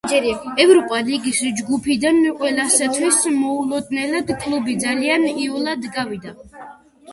[0.63, 6.37] ევროპა ლიგის ჯგუფიდან, ყველასათვის მოულოდნელად, კლუბი ძალიან იოლად გავიდა.